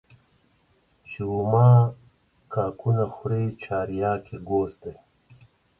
چي 1.07 1.19
اومه 1.31 1.67
کاکونه 2.53 3.05
خوري 3.13 3.45
چارياک 3.63 4.23
يې 4.31 4.37
گوز 4.47 4.71
دى. 4.83 4.95